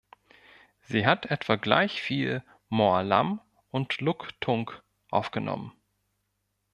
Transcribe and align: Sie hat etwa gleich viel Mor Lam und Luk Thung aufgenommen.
Sie 0.81 1.05
hat 1.05 1.27
etwa 1.27 1.57
gleich 1.57 2.01
viel 2.01 2.43
Mor 2.69 3.03
Lam 3.03 3.39
und 3.69 4.01
Luk 4.01 4.29
Thung 4.39 4.71
aufgenommen. 5.11 5.73